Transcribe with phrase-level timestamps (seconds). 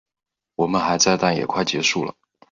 [0.55, 2.15] 我们还在，但也快结束了